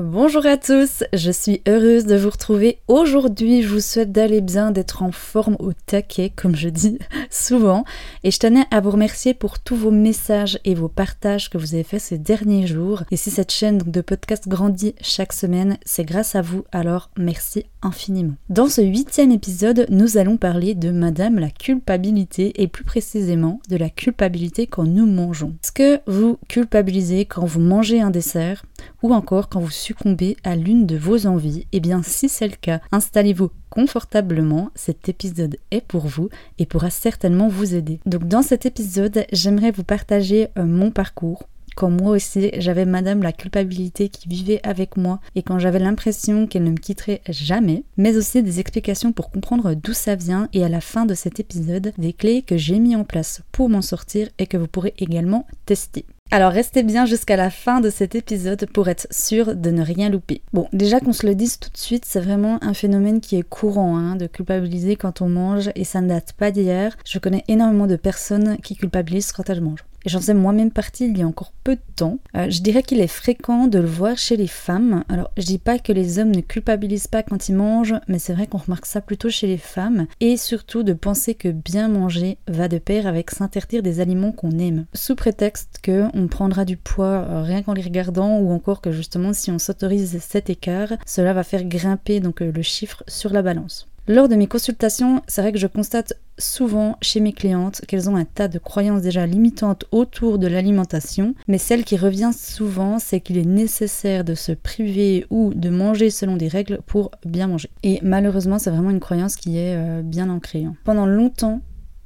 [0.00, 3.62] Bonjour à tous, je suis heureuse de vous retrouver aujourd'hui.
[3.62, 7.84] Je vous souhaite d'aller bien, d'être en forme au taquet, comme je dis souvent.
[8.22, 11.74] Et je tenais à vous remercier pour tous vos messages et vos partages que vous
[11.74, 13.02] avez fait ces derniers jours.
[13.10, 17.64] Et si cette chaîne de podcast grandit chaque semaine, c'est grâce à vous, alors merci
[17.82, 18.34] infiniment.
[18.50, 23.76] Dans ce huitième épisode, nous allons parler de Madame la culpabilité et plus précisément de
[23.76, 25.56] la culpabilité quand nous mangeons.
[25.64, 28.64] Est-ce que vous culpabilisez quand vous mangez un dessert
[29.02, 32.56] ou encore quand vous succombez à l'une de vos envies Eh bien, si c'est le
[32.60, 37.98] cas, installez-vous confortablement, cet épisode est pour vous et pourra certainement vous aider.
[38.04, 43.22] Donc dans cet épisode, j'aimerais vous partager euh, mon parcours, quand moi aussi j'avais madame
[43.22, 47.84] la culpabilité qui vivait avec moi et quand j'avais l'impression qu'elle ne me quitterait jamais,
[47.96, 51.40] mais aussi des explications pour comprendre d'où ça vient et à la fin de cet
[51.40, 54.92] épisode, des clés que j'ai mis en place pour m'en sortir et que vous pourrez
[54.98, 56.04] également tester.
[56.30, 60.10] Alors restez bien jusqu'à la fin de cet épisode pour être sûr de ne rien
[60.10, 60.42] louper.
[60.52, 63.48] Bon, déjà qu'on se le dise tout de suite, c'est vraiment un phénomène qui est
[63.48, 66.94] courant hein, de culpabiliser quand on mange et ça ne date pas d'hier.
[67.06, 71.18] Je connais énormément de personnes qui culpabilisent quand elles mangent j'en sais moi-même partie il
[71.18, 72.18] y a encore peu de temps.
[72.36, 75.04] Euh, je dirais qu'il est fréquent de le voir chez les femmes.
[75.08, 78.32] Alors je dis pas que les hommes ne culpabilisent pas quand ils mangent, mais c'est
[78.32, 82.38] vrai qu'on remarque ça plutôt chez les femmes, et surtout de penser que bien manger
[82.46, 86.76] va de pair avec s'interdire des aliments qu'on aime, sous prétexte que on prendra du
[86.76, 90.92] poids euh, rien qu'en les regardant, ou encore que justement si on s'autorise cet écart,
[91.06, 93.88] cela va faire grimper donc euh, le chiffre sur la balance.
[94.06, 98.16] Lors de mes consultations, c'est vrai que je constate souvent chez mes clientes qu'elles ont
[98.16, 103.20] un tas de croyances déjà limitantes autour de l'alimentation, mais celle qui revient souvent, c'est
[103.20, 107.70] qu'il est nécessaire de se priver ou de manger selon des règles pour bien manger.
[107.82, 110.64] Et malheureusement, c'est vraiment une croyance qui est euh, bien ancrée.
[110.64, 110.74] Hein.
[110.84, 111.60] Pendant longtemps,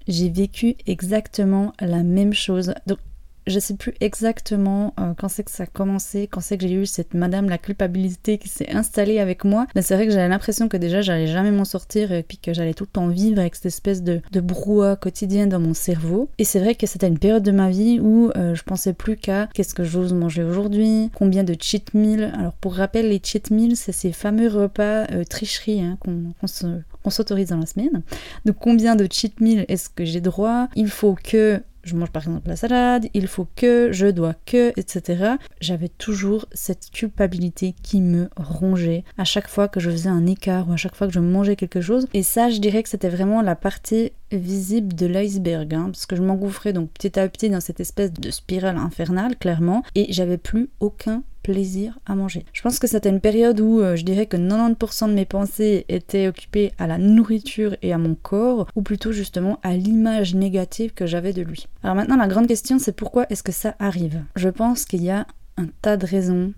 [0.09, 2.75] j'ai vécu exactement la même chose.
[2.87, 2.99] Donc
[3.47, 6.75] je sais plus exactement euh, quand c'est que ça a commencé, quand c'est que j'ai
[6.75, 9.67] eu cette madame la culpabilité qui s'est installée avec moi.
[9.75, 12.53] Mais c'est vrai que j'avais l'impression que déjà j'allais jamais m'en sortir et puis que
[12.53, 16.29] j'allais tout le temps vivre avec cette espèce de, de brouhaha quotidien dans mon cerveau.
[16.39, 19.17] Et c'est vrai que c'était une période de ma vie où euh, je pensais plus
[19.17, 22.33] qu'à qu'est-ce que j'ose manger aujourd'hui, combien de cheat meals.
[22.39, 27.49] Alors pour rappel, les cheat meals, c'est ces fameux repas euh, tricheries hein, qu'on s'autorise
[27.49, 28.03] dans la semaine.
[28.45, 30.69] Donc combien de cheat meals est-ce que j'ai droit?
[30.77, 34.73] Il faut que je mange par exemple la salade, il faut que, je dois que,
[34.79, 35.35] etc.
[35.61, 40.69] J'avais toujours cette culpabilité qui me rongeait à chaque fois que je faisais un écart
[40.69, 42.07] ou à chaque fois que je mangeais quelque chose.
[42.15, 46.17] Et ça, je dirais que c'était vraiment la partie visible de l'iceberg, hein, parce que
[46.17, 50.39] je m'engouffrais donc petit à petit dans cette espèce de spirale infernale, clairement, et j'avais
[50.39, 52.45] plus aucun plaisir à manger.
[52.53, 55.85] Je pense que c'était une période où euh, je dirais que 90% de mes pensées
[55.89, 60.95] étaient occupées à la nourriture et à mon corps, ou plutôt justement à l'image négative
[60.95, 61.67] que j'avais de lui.
[61.83, 64.23] Alors maintenant, la grande question, c'est pourquoi est-ce que ça arrive?
[64.37, 65.27] Je pense qu'il y a
[65.57, 66.53] un tas de raisons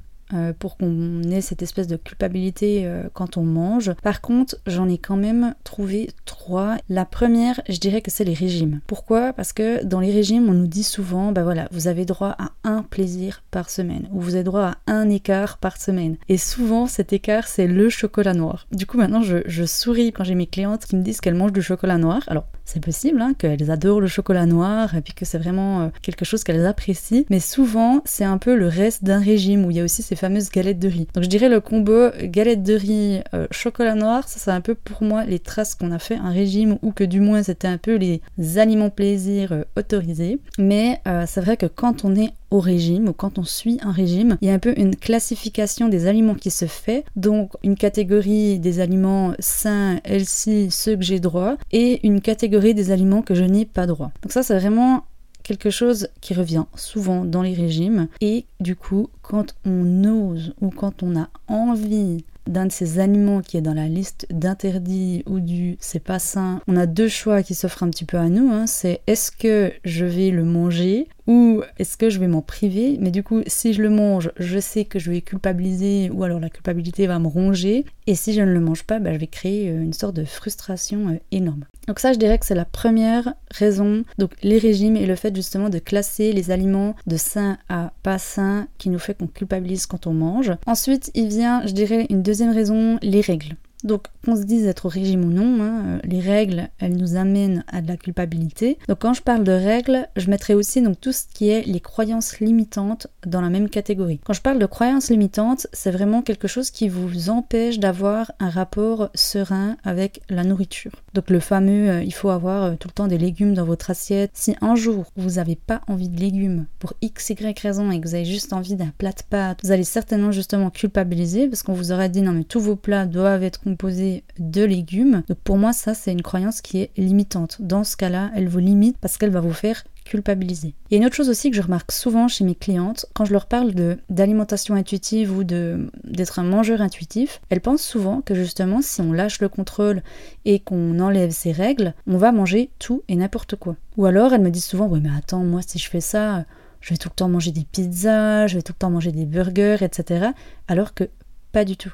[0.59, 3.93] pour qu'on ait cette espèce de culpabilité euh, quand on mange.
[4.03, 6.77] Par contre, j'en ai quand même trouvé trois.
[6.89, 8.81] La première, je dirais que c'est les régimes.
[8.87, 9.33] Pourquoi?
[9.33, 12.51] Parce que dans les régimes, on nous dit souvent, bah voilà, vous avez droit à
[12.65, 16.17] un plaisir par semaine, ou vous avez droit à un écart par semaine.
[16.29, 18.67] Et souvent, cet écart, c'est le chocolat noir.
[18.73, 21.53] Du coup, maintenant, je, je souris quand j'ai mes clientes qui me disent qu'elles mangent
[21.53, 22.23] du chocolat noir.
[22.27, 25.89] Alors, c'est possible hein, qu'elles adorent le chocolat noir et puis que c'est vraiment euh,
[26.03, 29.77] quelque chose qu'elles apprécient, mais souvent c'est un peu le reste d'un régime où il
[29.77, 31.07] y a aussi ces fameuses galettes de riz.
[31.15, 34.75] Donc je dirais le combo galette de riz, euh, chocolat noir, ça c'est un peu
[34.75, 37.79] pour moi les traces qu'on a fait un régime ou que du moins c'était un
[37.79, 38.21] peu les
[38.57, 40.39] aliments plaisir euh, autorisés.
[40.59, 44.39] Mais c'est vrai que quand on est au régime ou quand on suit un régime,
[44.41, 48.59] il y a un peu une classification des aliments qui se fait, donc une catégorie
[48.59, 53.45] des aliments sains, healthy, ceux que j'ai droit, et une catégorie des aliments que je
[53.45, 54.13] n'ai pas droit.
[54.23, 55.05] Donc ça c'est vraiment
[55.43, 60.71] quelque chose qui revient souvent dans les régimes et du coup quand on ose ou
[60.71, 65.41] quand on a envie d'un de ces aliments qui est dans la liste d'interdits ou
[65.41, 68.51] du c'est pas sain, on a deux choix qui s'offrent un petit peu à nous.
[68.53, 68.67] Hein.
[68.67, 72.99] C'est est-ce que je vais le manger ou est-ce que je vais m'en priver?
[73.01, 76.41] Mais du coup, si je le mange, je sais que je vais culpabiliser ou alors
[76.41, 77.85] la culpabilité va me ronger.
[78.07, 80.25] Et si je ne le mange pas, bah, je vais créer euh, une sorte de
[80.25, 81.65] frustration euh, énorme.
[81.89, 84.05] Donc ça, je dirais que c'est la première raison.
[84.19, 88.19] Donc les régimes et le fait justement de classer les aliments de sains à pas
[88.19, 90.53] sains qui nous fait qu'on culpabilise quand on mange.
[90.67, 93.57] Ensuite, il vient, je dirais, une deuxième raison, les règles.
[93.85, 97.17] Donc qu'on se dise être au régime ou non, hein, euh, les règles, elles nous
[97.17, 98.79] amènent à de la culpabilité.
[98.89, 101.81] Donc quand je parle de règles, je mettrai aussi donc tout ce qui est les
[101.81, 104.21] croyances limitantes dans la même catégorie.
[104.25, 108.51] Quand je parle de croyances limitantes, c'est vraiment quelque chose qui vous empêche d'avoir un
[108.51, 110.93] rapport serein avec la nourriture.
[111.15, 113.91] Donc le fameux euh, il faut avoir euh, tout le temps des légumes dans votre
[113.91, 114.33] assiette.
[114.35, 118.09] Si un jour vous n'avez pas envie de légumes pour x y raison et que
[118.09, 121.73] vous avez juste envie d'un plat de pâtes, vous allez certainement justement culpabiliser parce qu'on
[121.73, 125.23] vous aurait dit non mais tous vos plats doivent être composé de légumes.
[125.29, 127.59] Donc pour moi, ça, c'est une croyance qui est limitante.
[127.61, 130.75] Dans ce cas-là, elle vous limite parce qu'elle va vous faire culpabiliser.
[130.91, 133.47] Il une autre chose aussi que je remarque souvent chez mes clientes, quand je leur
[133.47, 139.01] parle de d'alimentation intuitive ou d'être un mangeur intuitif, elles pensent souvent que justement si
[139.01, 140.03] on lâche le contrôle
[140.45, 143.77] et qu'on enlève ces règles, on va manger tout et n'importe quoi.
[143.97, 146.45] Ou alors elles me disent souvent "Ouais, mais attends, moi si je fais ça,
[146.81, 149.25] je vais tout le temps manger des pizzas, je vais tout le temps manger des
[149.27, 150.27] burgers, etc."
[150.69, 151.05] Alors que
[151.53, 151.93] pas du tout.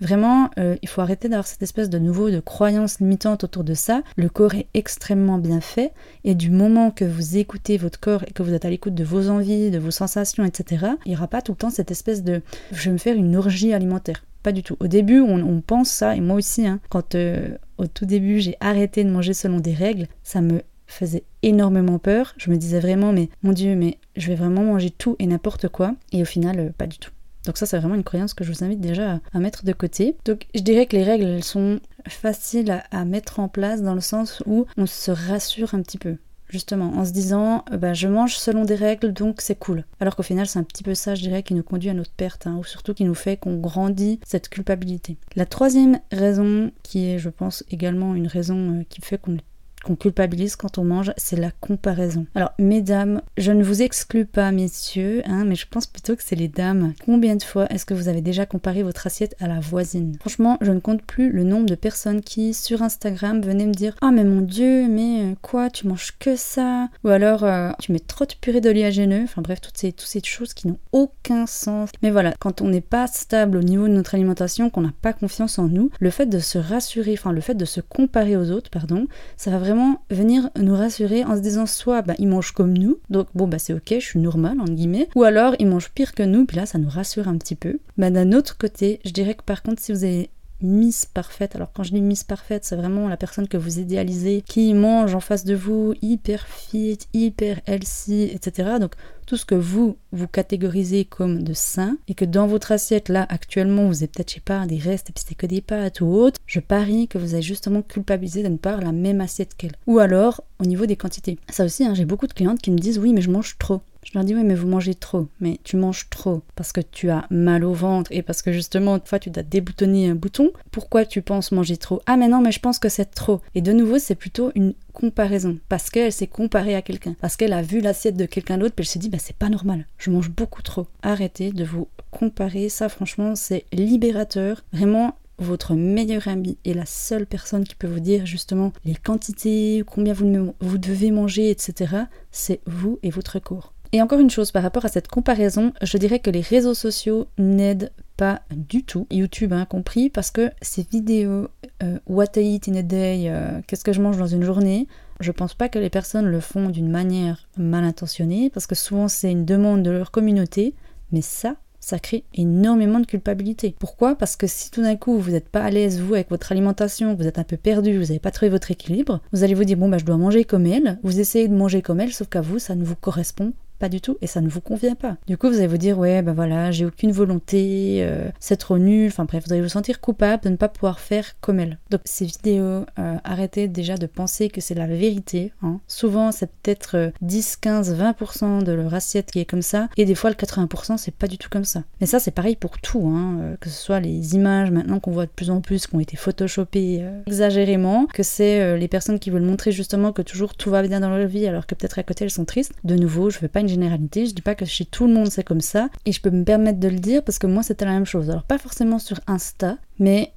[0.00, 3.74] Vraiment, euh, il faut arrêter d'avoir cette espèce de nouveau de croyance limitante autour de
[3.74, 4.02] ça.
[4.16, 5.92] Le corps est extrêmement bien fait
[6.24, 9.04] et du moment que vous écoutez votre corps et que vous êtes à l'écoute de
[9.04, 12.22] vos envies, de vos sensations, etc., il n'y aura pas tout le temps cette espèce
[12.22, 12.42] de
[12.72, 14.24] je vais me faire une orgie alimentaire.
[14.42, 14.76] Pas du tout.
[14.80, 18.56] Au début, on, pense ça, et moi aussi, hein, quand euh, au tout début j'ai
[18.58, 22.34] arrêté de manger selon des règles, ça me faisait énormément peur.
[22.36, 25.68] Je me disais vraiment, mais mon Dieu, mais je vais vraiment manger tout et n'importe
[25.68, 25.94] quoi.
[26.12, 27.12] Et au final, euh, pas du tout.
[27.44, 30.16] Donc ça, c'est vraiment une croyance que je vous invite déjà à, mettre de côté.
[30.24, 34.00] Donc je dirais que les règles, elles sont faciles à, mettre en place dans le
[34.00, 36.16] sens où on se rassure un petit peu
[36.48, 39.84] justement, en se disant bah, je mange selon des règles donc c'est cool.
[40.00, 42.12] Alors qu'au final, c'est un petit peu ça, je dirais, qui nous conduit à notre
[42.12, 45.16] perte, hein, ou surtout qui nous fait qu'on grandit cette culpabilité.
[45.34, 49.44] La troisième raison, qui est, je pense, également une raison euh, qui fait qu'on est
[49.82, 52.26] qu'on culpabilise quand on mange, c'est la comparaison.
[52.34, 56.36] Alors, mesdames, je ne vous exclus pas, messieurs, hein, mais je pense plutôt que c'est
[56.36, 56.94] les dames.
[57.04, 60.16] Combien de fois est-ce que vous avez déjà comparé votre assiette à la voisine?
[60.20, 63.96] Franchement, je ne compte plus le nombre de personnes qui, sur Instagram, venaient me dire
[64.00, 67.92] Ah, mais mon Dieu, mais euh, quoi, tu manges que ça Ou alors, euh, tu
[67.92, 69.22] mets trop de purée d'oléagineux.
[69.24, 71.90] Enfin, bref, toutes ces, toutes ces choses qui n'ont aucun sens.
[72.02, 75.12] Mais voilà, quand on n'est pas stable au niveau de notre alimentation, qu'on n'a pas
[75.12, 78.50] confiance en nous, le fait de se rassurer, enfin, le fait de se comparer aux
[78.50, 79.06] autres, pardon,
[79.36, 79.71] ça va vraiment
[80.10, 83.58] venir nous rassurer en se disant soit bah, ils mangent comme nous, donc bon bah
[83.58, 86.56] c'est ok, je suis normal entre guillemets, ou alors ils mangent pire que nous, puis
[86.56, 87.78] là ça nous rassure un petit peu.
[87.98, 90.30] Bah, d'un autre côté, je dirais que par contre si vous avez
[90.62, 91.56] Miss Parfaite.
[91.56, 95.14] Alors quand je dis Miss Parfaite, c'est vraiment la personne que vous idéalisez, qui mange
[95.14, 98.74] en face de vous, hyper fit, hyper healthy, etc.
[98.80, 98.94] Donc
[99.26, 103.26] tout ce que vous, vous catégorisez comme de sain, et que dans votre assiette, là,
[103.28, 106.00] actuellement, vous avez peut-être, je sais pas, des restes, et puis c'est que des pâtes
[106.00, 109.20] ou autre, je parie que vous avez justement culpabilisé de ne pas avoir la même
[109.20, 109.72] assiette qu'elle.
[109.86, 111.38] Ou alors, au niveau des quantités.
[111.50, 113.80] Ça aussi, hein, j'ai beaucoup de clientes qui me disent, oui, mais je mange trop.
[114.04, 117.10] Je leur dis oui mais vous mangez trop, mais tu manges trop parce que tu
[117.10, 120.50] as mal au ventre et parce que justement une fois tu dois déboutonner un bouton.
[120.70, 122.02] Pourquoi tu penses manger trop?
[122.06, 123.40] Ah mais non mais je pense que c'est trop.
[123.54, 127.52] Et de nouveau c'est plutôt une comparaison parce qu'elle s'est comparée à quelqu'un, parce qu'elle
[127.52, 130.10] a vu l'assiette de quelqu'un d'autre puis elle s'est dit bah c'est pas normal, je
[130.10, 130.86] mange beaucoup trop.
[131.02, 134.64] Arrêtez de vous comparer, ça franchement c'est libérateur.
[134.72, 139.82] Vraiment votre meilleur ami est la seule personne qui peut vous dire justement les quantités,
[139.86, 141.96] combien vous, vous devez manger, etc.
[142.30, 143.71] C'est vous et votre corps.
[143.94, 147.26] Et encore une chose par rapport à cette comparaison, je dirais que les réseaux sociaux
[147.36, 151.48] n'aident pas du tout, YouTube hein, compris, parce que ces vidéos
[151.82, 154.88] euh, What I eat in a day, euh, qu'est-ce que je mange dans une journée,
[155.20, 159.08] je pense pas que les personnes le font d'une manière mal intentionnée, parce que souvent
[159.08, 160.74] c'est une demande de leur communauté,
[161.10, 163.74] mais ça, ça crée énormément de culpabilité.
[163.78, 164.14] Pourquoi?
[164.14, 167.14] Parce que si tout d'un coup vous n'êtes pas à l'aise vous avec votre alimentation,
[167.14, 169.76] vous êtes un peu perdu, vous n'avez pas trouvé votre équilibre, vous allez vous dire
[169.76, 172.40] bon bah je dois manger comme elle, vous essayez de manger comme elle, sauf qu'à
[172.40, 175.16] vous ça ne vous correspond pas du tout et ça ne vous convient pas.
[175.26, 178.78] Du coup, vous allez vous dire ouais, ben voilà, j'ai aucune volonté, euh, c'est trop
[178.78, 179.08] nul.
[179.08, 181.78] Enfin bref, vous allez vous sentir coupable de ne pas pouvoir faire comme elle.
[181.90, 185.52] Donc ces vidéos, euh, arrêtez déjà de penser que c'est la vérité.
[185.62, 185.80] Hein.
[185.88, 190.14] Souvent, c'est peut-être 10, 15, 20% de leur assiette qui est comme ça et des
[190.14, 191.82] fois le 80% c'est pas du tout comme ça.
[192.00, 195.10] Mais ça, c'est pareil pour tout, hein, euh, que ce soit les images maintenant qu'on
[195.10, 199.30] voit de plus en plus qui ont été photoshopées exagérément, que c'est les personnes qui
[199.30, 202.04] veulent montrer justement que toujours tout va bien dans leur vie alors que peut-être à
[202.04, 202.74] côté elles sont tristes.
[202.84, 205.28] De nouveau, je veux pas une généralité, je dis pas que chez tout le monde
[205.30, 207.84] c'est comme ça, et je peux me permettre de le dire parce que moi c'était
[207.84, 208.30] la même chose.
[208.30, 210.32] Alors pas forcément sur Insta, mais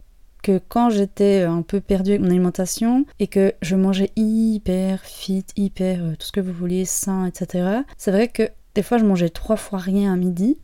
[0.46, 5.46] que quand j'étais un peu perdue avec mon alimentation et que je mangeais hyper fit,
[5.56, 8.44] hyper euh, tout ce que vous vouliez, sain, etc., c'est vrai que
[8.76, 10.60] des fois je mangeais trois fois rien à midi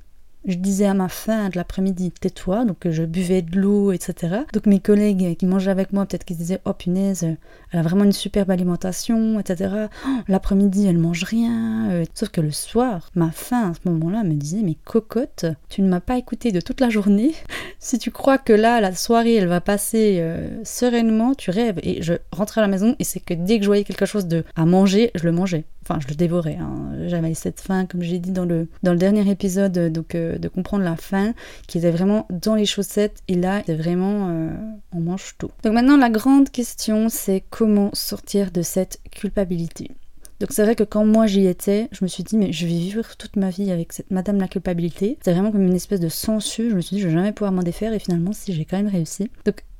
[0.45, 4.37] je disais à ma faim de l'après-midi, tais-toi, donc je buvais de l'eau, etc.
[4.53, 7.23] Donc mes collègues qui mangeaient avec moi, peut-être qu'ils disaient, oh punaise,
[7.71, 9.87] elle a vraiment une superbe alimentation, etc.
[10.05, 11.91] Oh, l'après-midi, elle mange rien.
[11.91, 15.81] Euh, sauf que le soir, ma faim à ce moment-là me disait, mais cocotte, tu
[15.81, 17.33] ne m'as pas écouté de toute la journée.
[17.79, 21.79] si tu crois que là, la soirée, elle va passer euh, sereinement, tu rêves.
[21.83, 24.27] Et je rentrais à la maison et c'est que dès que je voyais quelque chose
[24.27, 25.65] de à manger, je le mangeais.
[25.91, 26.55] Enfin, je le dévorais.
[26.55, 26.91] Hein.
[27.07, 30.47] J'avais cette faim, comme j'ai dit dans le, dans le dernier épisode, donc euh, de
[30.47, 31.33] comprendre la faim,
[31.67, 33.21] qui était vraiment dans les chaussettes.
[33.27, 34.49] Et là, c'est vraiment, euh,
[34.93, 35.51] on mange tout.
[35.63, 39.91] Donc maintenant, la grande question, c'est comment sortir de cette culpabilité.
[40.39, 42.73] Donc c'est vrai que quand moi j'y étais, je me suis dit mais je vais
[42.73, 45.19] vivre toute ma vie avec cette Madame la culpabilité.
[45.21, 46.71] C'est vraiment comme une espèce de sensu.
[46.71, 48.77] Je me suis dit je vais jamais pouvoir m'en défaire et finalement si j'ai quand
[48.77, 49.29] même réussi.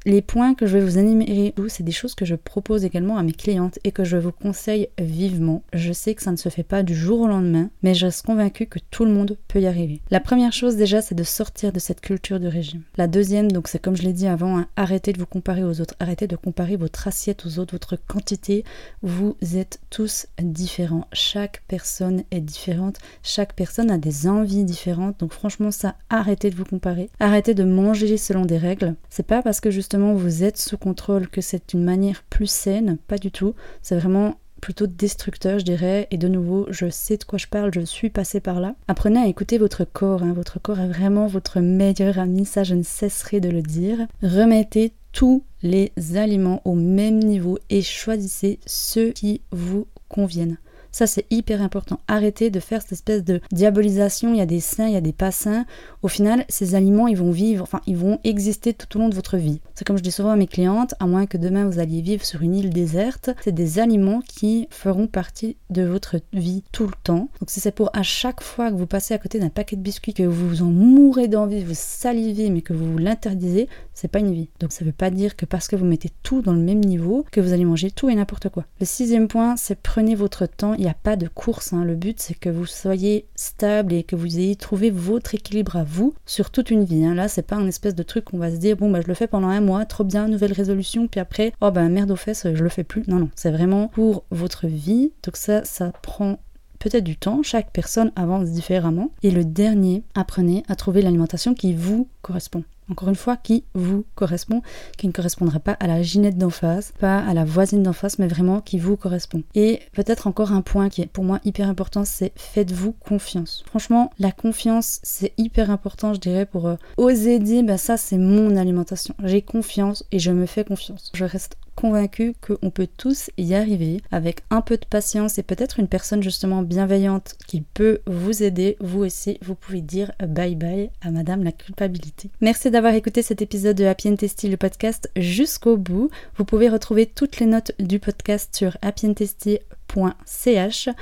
[0.06, 3.24] Les points que je vais vous énumérer, c'est des choses que je propose également à
[3.24, 5.64] mes clientes et que je vous conseille vivement.
[5.74, 8.26] Je sais que ça ne se fait pas du jour au lendemain, mais je reste
[8.26, 10.02] convaincue que tout le monde peut y arriver.
[10.10, 12.82] La première chose déjà, c'est de sortir de cette culture de régime.
[12.98, 15.82] La deuxième, donc c'est comme je l'ai dit avant, hein, arrêtez de vous comparer aux
[15.82, 18.64] autres, arrêtez de comparer votre assiette aux autres, votre quantité.
[19.04, 21.08] Vous êtes tous différents.
[21.14, 25.20] Chaque personne est différente, chaque personne a des envies différentes.
[25.20, 28.96] Donc franchement, ça, arrêtez de vous comparer, arrêtez de manger selon des règles.
[29.10, 32.98] C'est pas parce que juste vous êtes sous contrôle, que c'est une manière plus saine,
[33.08, 33.54] pas du tout.
[33.82, 36.08] C'est vraiment plutôt destructeur, je dirais.
[36.12, 38.76] Et de nouveau, je sais de quoi je parle, je suis passée par là.
[38.88, 40.24] Apprenez à écouter votre corps.
[40.24, 40.34] Hein.
[40.34, 44.08] Votre corps est vraiment votre meilleur ami, ça je ne cesserai de le dire.
[44.22, 50.58] Remettez tous les aliments au même niveau et choisissez ceux qui vous conviennent.
[50.92, 52.00] Ça, c'est hyper important.
[52.08, 54.34] Arrêtez de faire cette espèce de diabolisation.
[54.34, 55.66] Il y a des sains, il y a des pas sains.
[56.02, 59.16] Au final, ces aliments, ils vont vivre, enfin, ils vont exister tout au long de
[59.16, 59.62] votre vie.
[59.76, 62.26] C'est comme je dis souvent à mes clientes, à moins que demain vous alliez vivre
[62.26, 66.94] sur une île déserte, c'est des aliments qui feront partie de votre vie tout le
[67.04, 67.30] temps.
[67.40, 69.82] Donc si c'est pour à chaque fois que vous passez à côté d'un paquet de
[69.82, 74.34] biscuits, que vous en mourrez d'envie, vous salivez, mais que vous l'interdisez, c'est pas une
[74.34, 74.50] vie.
[74.60, 77.26] Donc ça veut pas dire que parce que vous mettez tout dans le même niveau,
[77.32, 78.66] que vous allez manger tout et n'importe quoi.
[78.80, 81.74] Le sixième point, c'est prenez votre temps il n'y a pas de course.
[81.74, 81.86] Hein.
[81.86, 85.84] Le but, c'est que vous soyez stable et que vous ayez trouvé votre équilibre à
[85.84, 87.06] vous sur toute une vie.
[87.06, 87.14] Hein.
[87.14, 89.14] Là, c'est pas un espèce de truc qu'on va se dire, bon, bah, je le
[89.14, 92.48] fais pendant un mois, trop bien, nouvelle résolution, puis après, oh, bah, merde aux fesses,
[92.52, 93.04] je le fais plus.
[93.08, 95.12] Non, non, c'est vraiment pour votre vie.
[95.22, 96.40] Donc, ça, ça prend
[96.80, 99.12] peut-être du temps, chaque personne avance différemment.
[99.22, 104.06] Et le dernier, apprenez à trouver l'alimentation qui vous correspond encore une fois, qui vous
[104.16, 104.62] correspond,
[104.98, 108.20] qui ne correspondra pas à la ginette d'en face, pas à la voisine d'en face,
[108.20, 109.44] mais vraiment qui vous correspond.
[109.56, 113.64] Et peut-être encore un point qui est pour moi hyper important, c'est faites-vous confiance.
[113.68, 118.18] Franchement, la confiance, c'est hyper important, je dirais, pour euh, oser dire, bah ça c'est
[118.18, 119.16] mon alimentation.
[119.24, 121.12] J'ai confiance et je me fais confiance.
[121.14, 125.80] Je reste convaincue qu'on peut tous y arriver avec un peu de patience et peut-être
[125.80, 128.78] une personne justement bienveillante qui peut vous aider.
[128.80, 132.30] Vous aussi, vous pouvez dire bye bye à Madame la culpabilité.
[132.40, 136.12] Merci d'avoir écouté cet épisode de Happy and Tasty, le podcast jusqu'au bout.
[136.36, 139.81] Vous pouvez retrouver toutes les notes du podcast sur happyandtasty.com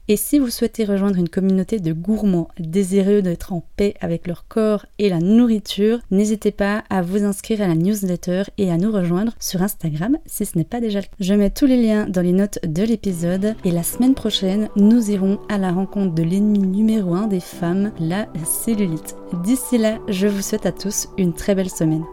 [0.07, 4.47] et si vous souhaitez rejoindre une communauté de gourmands désireux d'être en paix avec leur
[4.47, 8.91] corps et la nourriture, n'hésitez pas à vous inscrire à la newsletter et à nous
[8.91, 11.11] rejoindre sur Instagram si ce n'est pas déjà le cas.
[11.19, 15.11] Je mets tous les liens dans les notes de l'épisode et la semaine prochaine, nous
[15.11, 19.15] irons à la rencontre de l'ennemi numéro un des femmes, la cellulite.
[19.43, 22.03] D'ici là, je vous souhaite à tous une très belle semaine.